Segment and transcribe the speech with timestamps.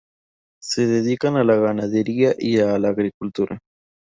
[0.59, 3.59] Se dedican a la ganadería y a la agricultura.